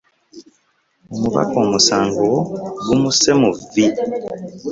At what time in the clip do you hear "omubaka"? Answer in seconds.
1.13-1.55